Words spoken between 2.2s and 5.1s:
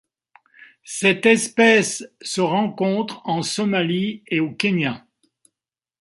se rencontre en Somalie et au Kenya.